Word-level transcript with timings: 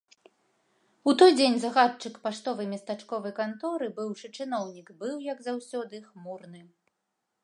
У 1.11 1.13
той 1.21 1.31
дзень 1.39 1.57
загадчык 1.65 2.15
паштовай 2.23 2.67
местачковай 2.73 3.35
канторы, 3.41 3.91
быўшы 3.97 4.27
чыноўнік, 4.41 4.87
быў, 5.03 5.15
як 5.31 5.45
заўсёды, 5.49 5.95
хмурны. 6.09 6.61